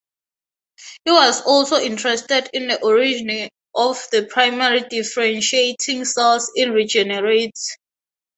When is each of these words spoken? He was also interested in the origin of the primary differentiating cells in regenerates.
He 1.05 1.11
was 1.11 1.43
also 1.43 1.75
interested 1.79 2.49
in 2.53 2.67
the 2.69 2.81
origin 2.83 3.49
of 3.75 4.03
the 4.11 4.25
primary 4.25 4.79
differentiating 4.89 6.05
cells 6.05 6.51
in 6.55 6.71
regenerates. 6.71 7.77